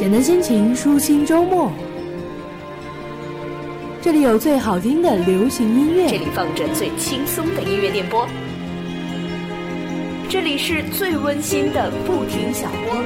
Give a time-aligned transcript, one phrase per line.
[0.00, 1.70] 简单心情，舒心周末。
[4.00, 8.26] 这里有最好听的流行音乐，这里放着最轻松的音乐电波，
[10.26, 13.04] 这里是最温馨的不停小窝。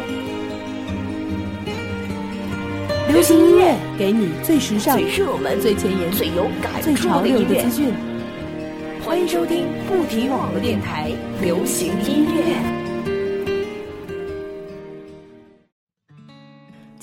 [3.09, 7.93] 流行音乐给你最时尚、最热门、最前沿、最有感最潮流的资讯。
[9.05, 11.11] 欢迎收听不停网络电台
[11.43, 12.84] 流行音乐。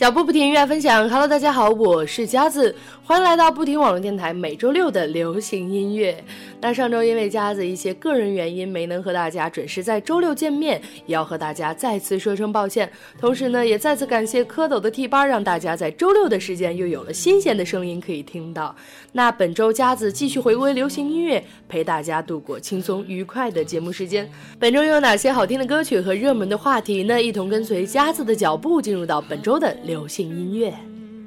[0.01, 1.07] 脚步不停，音乐分享。
[1.07, 6.23] Hello，大家好，我是佳子，欢迎来到不停网络电台每周六的流行音乐。
[6.61, 12.89] 那上周因为佳子一些个人原因没能和大家准时在周六见面，也要和大家再次说声抱歉。
[13.19, 18.75] 同时呢，也再次感谢蝌蚪的替班，让大家在周六的时间又有了新鲜的声音可以听到。
[19.11, 24.29] 那本周佳子继续回归流行音乐，陪大家度过轻松愉快的节目时间。
[24.59, 27.21] 本周又有哪些好听的歌曲和热门的话题呢？
[27.21, 29.75] 一同跟随佳子的脚步，进入到本周的。
[29.83, 30.71] 流行音乐，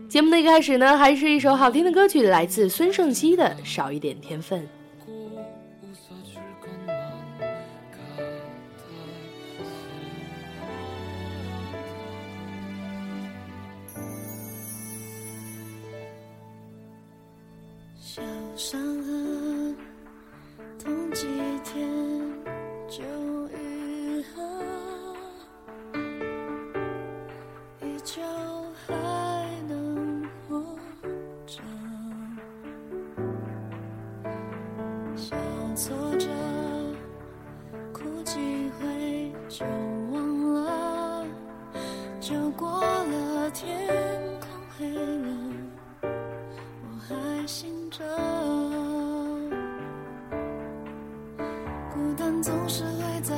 [0.08, 4.60] 节目的一开始呢，还是一首好听的歌曲，来自孙盛希的《少一点天分》。
[18.64, 18.93] 上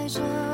[0.09, 0.46] 着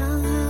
[0.00, 0.49] 伤痕。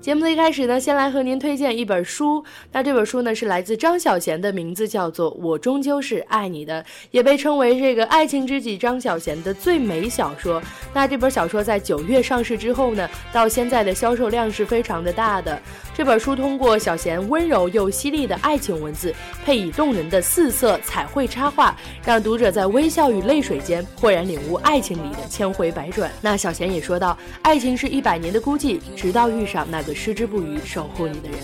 [0.00, 2.42] 节目的一开始呢，先来和您推荐一本书。
[2.72, 10.62] 那这本书呢是来自张小娴的，名字叫做《我终究是爱你的》，也被称为这个爱情知己张小娴的最美小说。
[10.94, 15.60] 那这本小说在九月上市之后呢，到现在的销售量是非常的大的。
[15.94, 19.14] 这本书通过小娴温柔又犀利的爱情文字，
[19.44, 26.10] 配以动人的四色彩绘插画，让读者在微笑与泪水间豁然领悟爱情里的千回百转。
[26.22, 31.38] 那小娴也说到，爱情是一百年的孤寂，直到遇上那个矢志不渝守护你的人。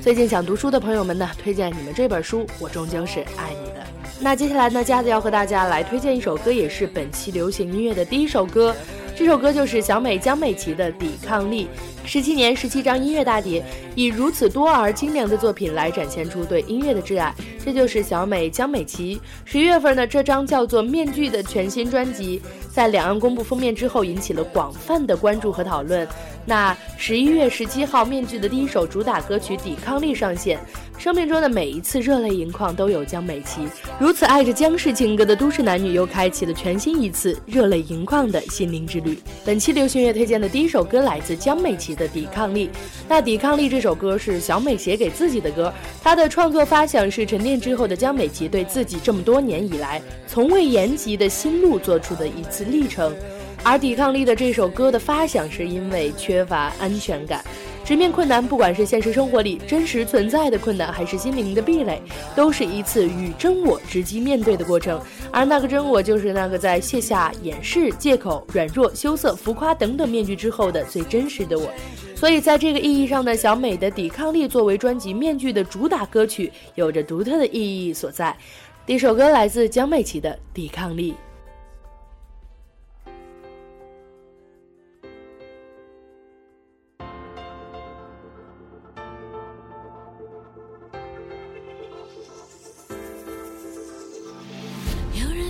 [0.00, 3.80] 最近想读书的朋友们呢，推荐你们这本书《我终究是爱你的》。
[4.20, 8.74] 那接下来呢，佳子要和大家来推荐一首歌，也是本期流行音乐的第一首歌。
[9.14, 11.64] 这首歌就是小美江美琪的《抵抗力》。
[12.06, 13.62] 十七年十七张音乐大碟，
[13.96, 19.20] 以如此多而精良的作品来展现出对音乐的挚爱，这就是小美江美琪。
[19.44, 22.40] 十一月份呢，这张叫做《面具》的全新专辑，
[22.72, 26.06] 在两岸公布封面之后，引起了广泛的关注和讨论。
[26.48, 30.60] 那十一月十七号，《面具》的第一首主打歌曲《抵抗力》上线。
[30.98, 33.60] 生命中的每一次热泪盈眶都有江美琪，
[34.00, 39.18] 如此爱着江氏情歌的都市男女，又开启了全新一次热泪盈眶的心灵之旅。
[39.44, 42.68] 本期流行乐推荐的第一首歌来自江美琪的《抵抗力》。
[43.08, 45.72] 那《抵抗力》这首歌是小美写给自己的歌，
[46.02, 53.14] 她的创作发想是沉淀之后的江美琪对自己这么多年以来从未言及的心路做出的一次历程。
[53.62, 57.44] 而《抵抗力》的这首歌的发想是因为缺乏安全感。
[57.86, 62.02] 直面困难，不管是现实生活里真实存在的困难，还是心灵的壁垒，
[62.34, 65.00] 都是一次与真我直击面对的过程。
[65.30, 71.70] 而那个真我，就是那个在卸下掩饰、借口、软弱、羞涩、浮夸等等面具之后的最真实的我。
[72.16, 78.36] 所以，在这个意义上的小美的抵抗力，作为专辑《面具》的主打歌曲，有着独特的意义所在。
[78.84, 81.12] 第一首歌来自江美琪的《抵抗力》。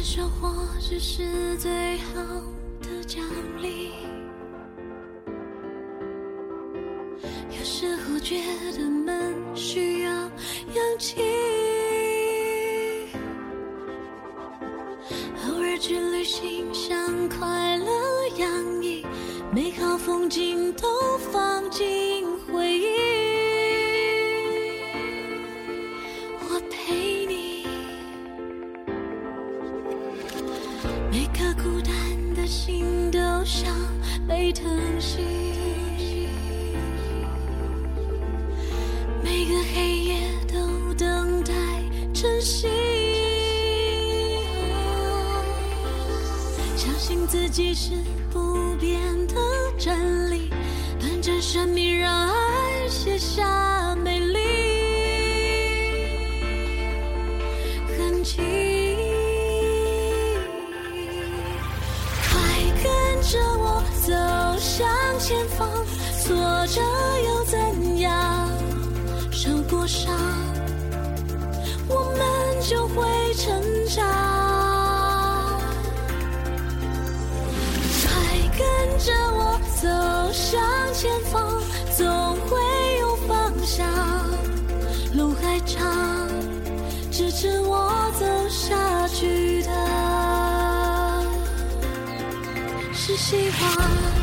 [0.09, 0.49] 生活
[0.79, 2.23] 只是最好
[2.81, 3.21] 的奖
[3.61, 3.91] 励，
[48.31, 49.35] 不变的
[49.79, 50.51] 真理，
[50.99, 54.39] 短暂生命让爱写下美丽
[57.97, 58.37] 痕迹。
[62.31, 62.33] 快
[62.83, 64.13] 跟着我走
[64.59, 64.87] 向
[65.19, 65.69] 前方，
[66.23, 66.35] 挫
[66.67, 66.81] 折
[67.25, 67.59] 又怎
[80.57, 81.63] 向前方，
[81.95, 82.07] 总
[82.47, 82.59] 会
[83.01, 83.87] 有方向。
[85.15, 85.87] 路还长，
[87.11, 89.71] 支持我走下去的
[92.95, 94.16] 是希望。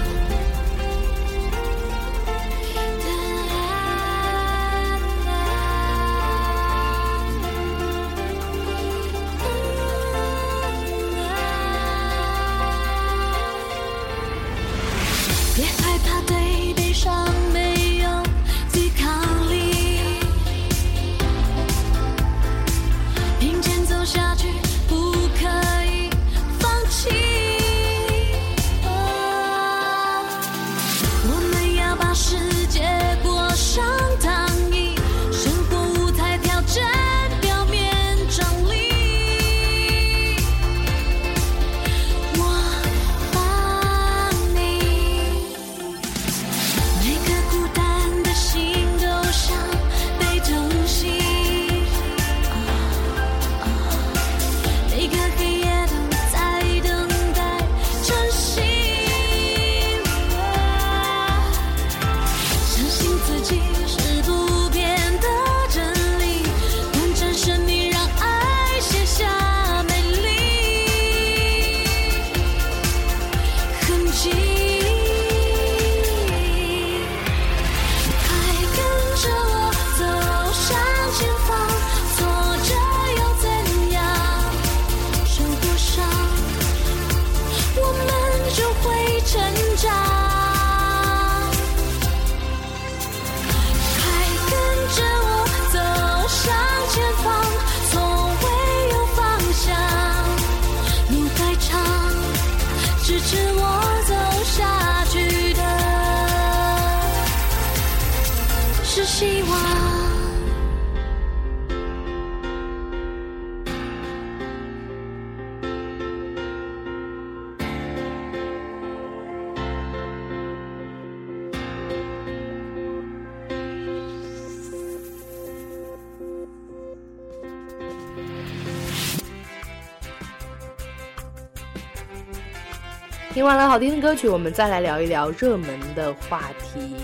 [133.33, 136.95] 听完了好听的歌曲，我们再来聊一聊热门的话题。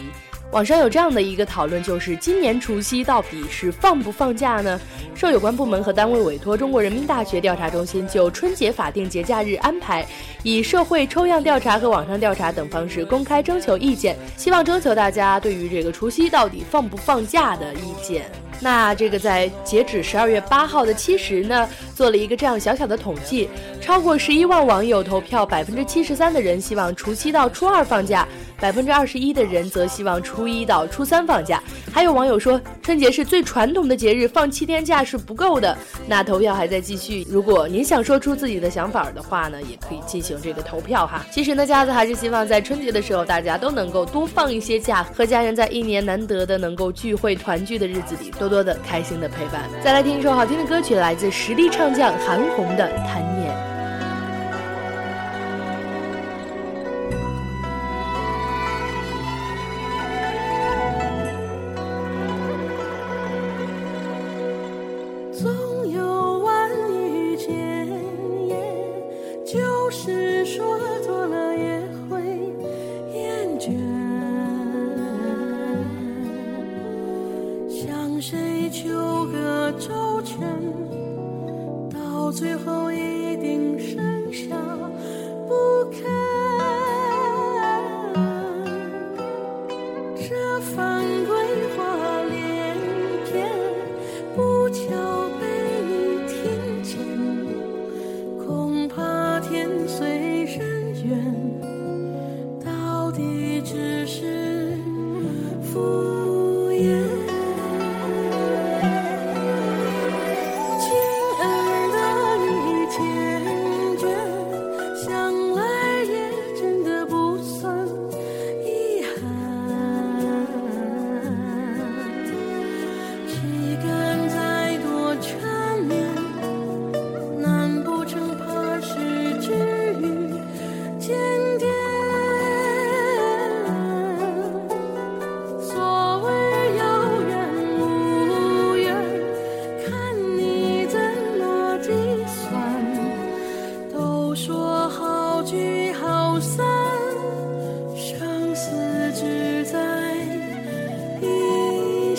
[0.51, 4.79] 网上有这样的一个讨论，就是今年除夕到底是放不放假呢？
[5.15, 10.05] 受有关部门和单位委托，中国人民大学调查中心就春节法定节假日安排，
[10.43, 18.29] 以社会抽样调查和网上调查等方式公开征求意见，希望征求大家对于这个除夕到底放不放假的意见。
[18.61, 23.49] 那这个在截止十二月八号的七时呢，做了一个这样小小的统计，
[23.81, 28.27] 超过十一万网友投票，百分之七十三的人希望除夕到初二放假，
[28.59, 31.63] 百分之二十一的人则希望初一到初三放假。
[31.93, 35.75] 还有网友说，春节是最传统的节日，放七天假是不够的。
[36.05, 41.25] 那投票还在继续，如果您想说出自己的想法的话呢，也可以进行这个投票哈。
[41.31, 48.49] 其实呢，佳子还是希望在春节的时候，大家都能够多放一些假，和家人在一年难得的能够聚会团聚的日子里多。
[48.49, 53.47] 多的开心的陪伴，再来听一首好听的歌曲，来自实力唱将韩红的《贪念》。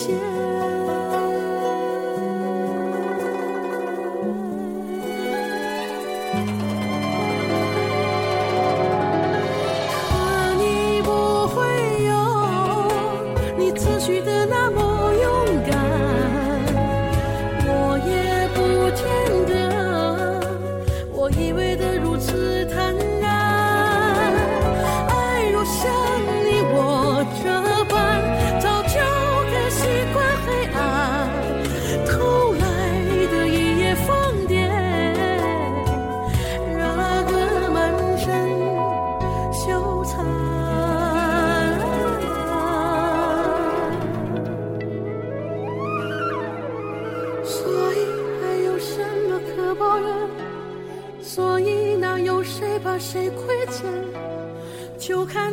[0.00, 0.29] 谢。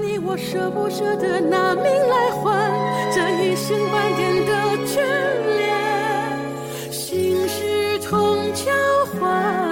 [0.07, 2.71] 你我舍不舍得拿命来换
[3.11, 4.53] 这一生半点的
[4.87, 4.95] 眷
[5.57, 6.89] 恋？
[6.89, 8.71] 心事通交
[9.19, 9.66] 换。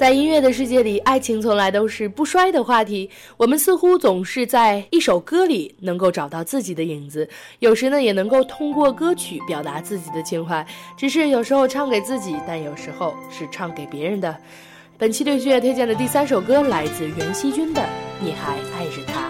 [0.00, 3.10] 在音乐的世界里，爱情从来都是不衰的话题。
[3.36, 7.28] 我们似乎总是在一首歌里能够找到自己的影子，
[7.58, 10.66] 有时呢也能够通过歌曲表达自己的情怀。
[10.96, 14.34] 只是有时候唱给自己，但有时候是唱给别人的。
[14.96, 17.82] 本期对音乐推荐的第三首歌来自袁熙君的
[18.22, 19.28] 《你还爱着他》。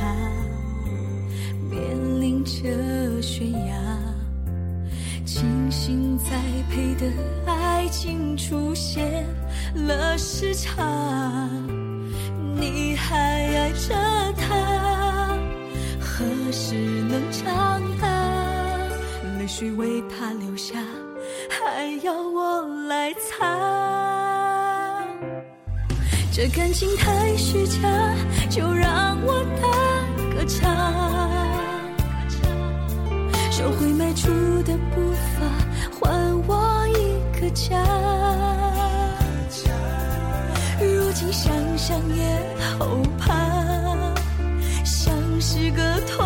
[0.00, 0.06] 他，
[1.70, 3.74] 面临着悬崖，
[5.26, 7.12] 精心栽培的
[7.46, 9.26] 爱情出现
[9.74, 11.48] 了时差。
[12.56, 13.94] 你还爱着
[14.36, 15.36] 他，
[16.00, 18.08] 何时能长大？
[19.38, 20.78] 泪水为他流下，
[21.48, 23.58] 还要我来擦。
[26.32, 27.80] 这感情太虚假，
[28.48, 29.44] 就让我
[30.58, 32.42] 打个岔，
[33.50, 34.28] 收回迈出
[34.64, 35.46] 的步伐，
[36.00, 36.10] 还
[36.46, 36.50] 我
[36.88, 37.76] 一个家。
[40.80, 42.24] 如今想想也
[42.78, 43.34] 后怕，
[44.84, 46.24] 像是个童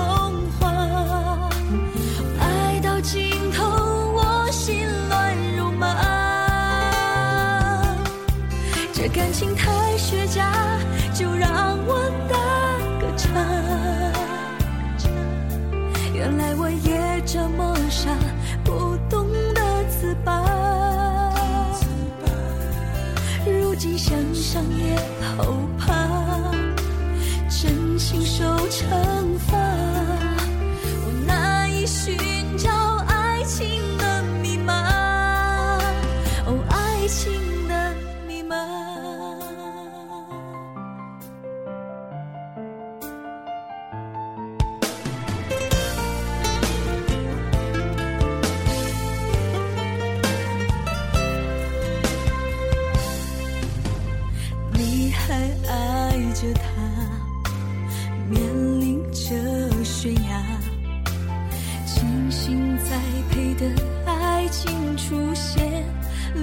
[24.76, 24.96] 也
[25.36, 25.92] 好，怕
[27.48, 29.13] 真心收场。
[56.44, 56.60] 着他，
[58.28, 58.38] 面
[58.80, 60.42] 临着悬崖，
[61.86, 63.66] 精心栽培的
[64.04, 65.84] 爱情出现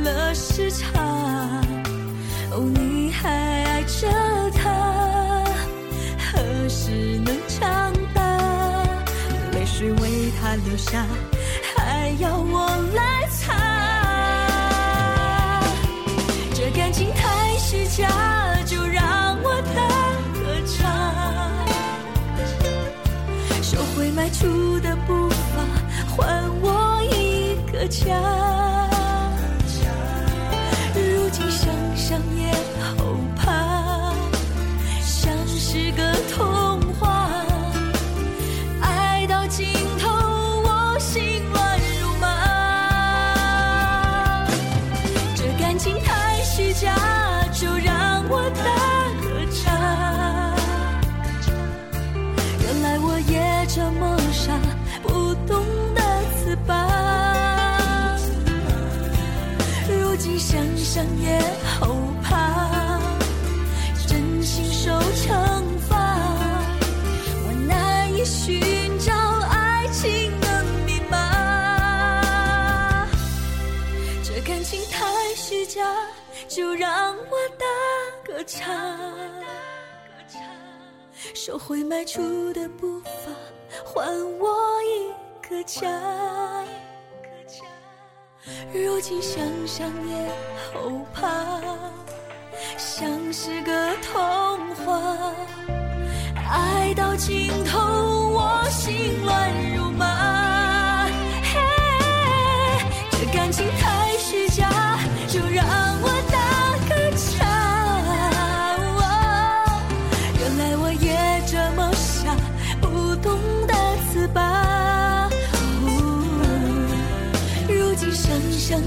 [0.04, 1.00] 了时差。
[2.52, 4.10] 哦，你还爱着
[4.56, 5.44] 他，
[6.18, 8.22] 何时能长大？
[9.52, 11.06] 泪水为他流下，
[11.78, 13.54] 还要我来擦。
[16.56, 18.08] 这感情太虚假，
[39.60, 39.81] 爱
[78.42, 78.60] 打个岔，
[81.36, 83.32] 收回迈出的步伐，
[83.86, 84.02] 还
[84.40, 85.88] 我一个家。
[88.74, 90.32] 如今想想也
[90.74, 91.62] 后怕，
[92.78, 95.36] 像是个童话。
[96.36, 99.71] 爱到尽头，我心乱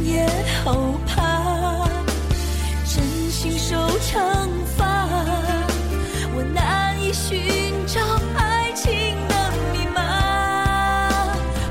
[0.03, 0.27] 也
[0.65, 1.87] 后怕，
[2.85, 5.09] 真心受惩罚，
[6.35, 8.01] 我难以寻找
[8.37, 8.91] 爱情
[9.29, 10.01] 的密码，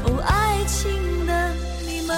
[0.05, 1.53] 哦，爱情的
[1.85, 2.13] 密码。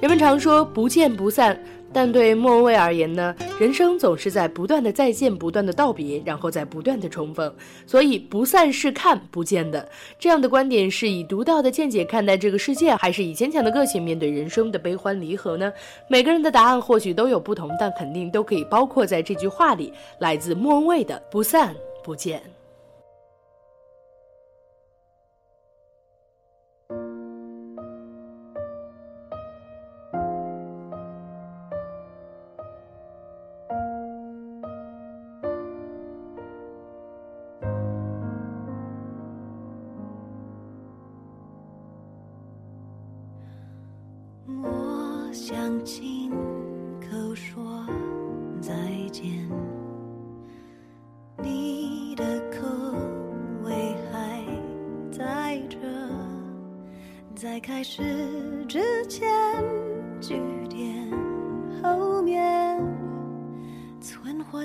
[0.00, 1.58] 人们常说不见不散，
[1.92, 7.52] 但对莫文蔚而言呢，人生总是在不断的再见、不断的道别，然后再不断的重逢，
[7.86, 9.88] 所以不散是看不见的。
[10.18, 15.72] 这样的观点是以独到的见解看待这个世界，还是以坚强的个性面对人生的悲欢离合呢？
[16.08, 19.92] 每个人的答案或许都有不同，但肯定都可以包括在这句话里。
[20.18, 21.74] 来自莫文蔚的“不散
[22.04, 22.40] 不见”。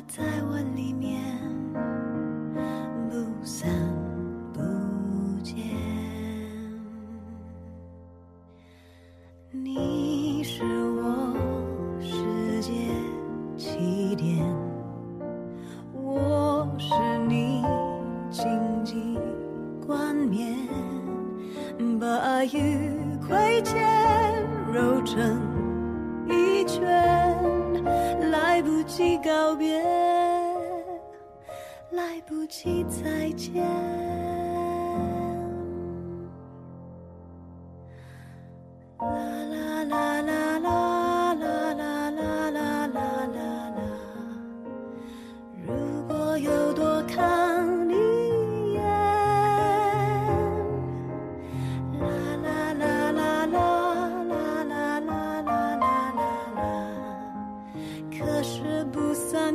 [0.07, 1.14] 在我里面，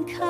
[0.09, 0.30] one.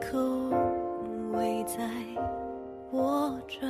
[0.00, 0.18] 口
[1.32, 1.78] 尾在
[2.92, 3.66] 握着，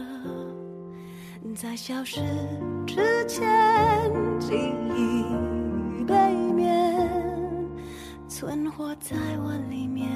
[1.54, 2.20] 在消失
[2.86, 3.48] 之前，
[4.38, 4.54] 记
[4.94, 7.10] 忆背面
[8.28, 10.08] 存活在我里面，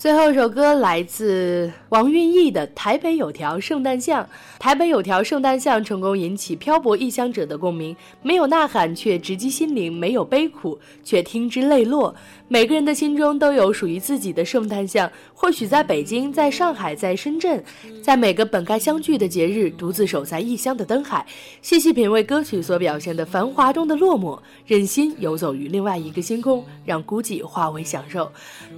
[0.00, 4.24] 最后一首歌来自王韵艺的《台北有条圣诞巷》。
[4.58, 12.14] 台北有条圣诞巷成功引起漂泊异乡者的共鸣，没有呐喊却直击心灵，没有悲苦却听之泪落。
[12.48, 17.62] 每个人的心中都有属于自己的圣诞巷，或许在北京，在上海，在深圳，
[18.02, 21.24] 在每个本该相聚的节日，独自守在异乡的灯海，
[21.60, 28.30] 细细品味歌曲所表现的繁华中的落寞，任心游走于另外一个星空，让孤寂化为享受。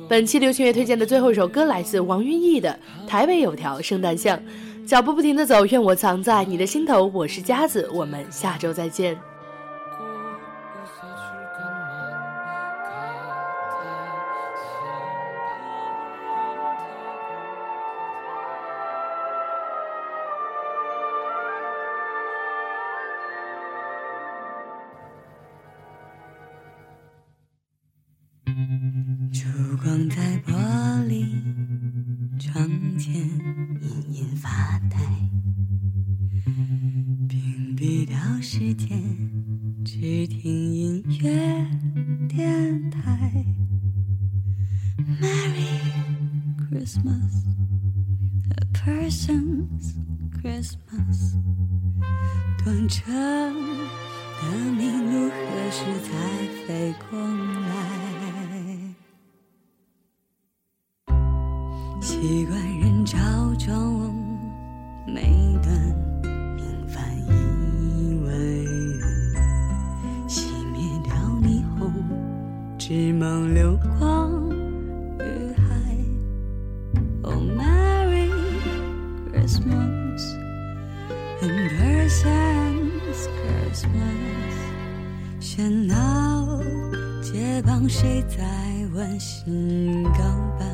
[0.09, 1.12] 本期流行乐推荐的。
[1.13, 2.75] 最后一首歌来自王云逸的
[3.07, 4.35] 《台北有条圣诞巷》，
[4.89, 7.05] 脚步不停的走，愿我藏在你的心头。
[7.13, 9.15] 我是佳子，我们下周再见。
[29.33, 29.47] 烛
[29.83, 30.53] 光在玻
[31.07, 31.27] 璃
[32.39, 33.15] 窗前
[33.81, 34.99] 隐隐发呆，
[37.29, 38.91] 屏蔽掉时间。
[39.85, 40.62] 只听
[81.43, 84.55] and person's Christmas，
[85.41, 86.63] 喧闹
[87.21, 88.39] 街旁谁在
[88.95, 90.21] 温馨告
[90.59, 90.65] 白？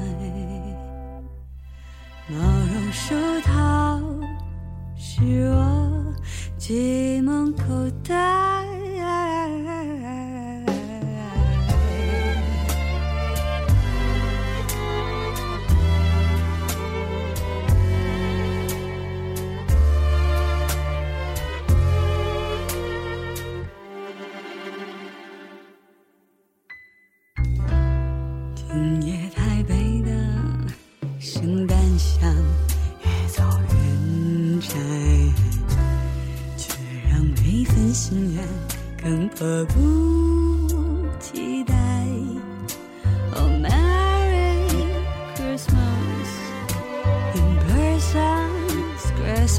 [2.28, 3.98] 毛绒手套
[4.94, 6.14] 是我
[6.59, 7.64] 寄梦口
[8.07, 8.17] 袋。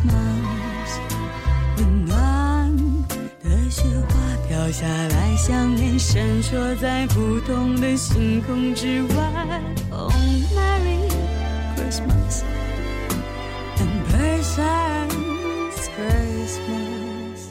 [0.06, 0.94] Miles，
[1.78, 2.74] 温暖
[3.44, 4.14] 的雪花
[4.48, 9.62] 飘下来，想念闪烁在不同的星空之外。
[9.92, 10.12] Oh
[10.56, 11.10] Merry
[11.76, 12.44] Christmas
[13.78, 17.42] and person's Christmas，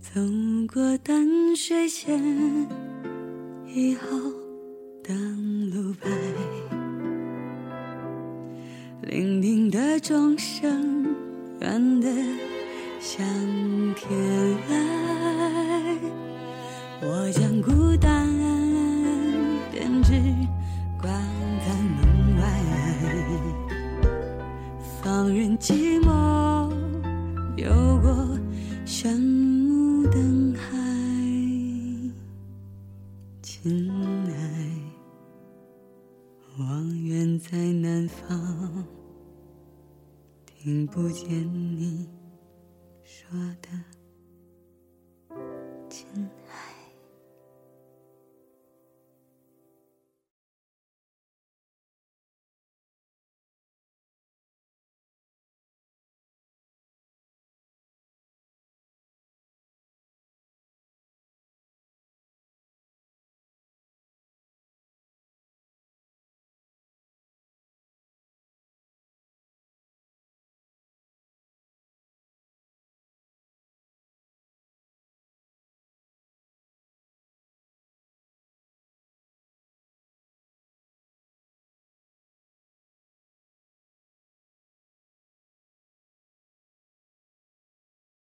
[0.00, 0.20] 走
[0.72, 2.20] 过淡水线
[3.66, 4.00] 以后
[5.02, 6.10] 登路牌。
[9.12, 11.04] 叮叮的钟声，
[11.60, 12.08] 远的
[12.98, 13.22] 像
[13.94, 14.08] 天
[14.66, 15.98] 籁。
[17.02, 18.26] 我将孤单
[19.70, 20.12] 编织
[20.98, 21.12] 关
[21.60, 22.42] 在门外，
[25.02, 26.72] 放任寂寞
[27.58, 27.68] 游
[28.00, 28.38] 过
[28.86, 30.62] 炫目灯海。
[33.42, 33.92] 亲
[34.26, 34.32] 爱，
[36.58, 38.86] 望远在南方，
[40.62, 41.28] 听不见
[41.76, 42.08] 你
[43.02, 43.91] 说的，